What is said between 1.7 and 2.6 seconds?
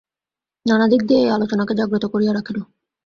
জাগ্রত করিয়া রাখিল।